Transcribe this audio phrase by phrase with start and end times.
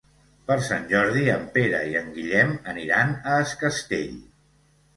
[0.45, 4.21] Per Sant Jordi en Pere i en Guillem aniran a Es Castell.